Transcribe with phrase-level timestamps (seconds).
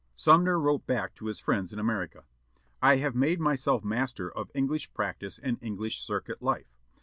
[0.15, 2.23] Sumner wrote back to his friends in America:
[2.81, 6.75] "I have made myself master of English practice and English circuit life.